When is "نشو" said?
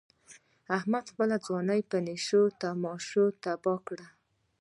2.07-2.41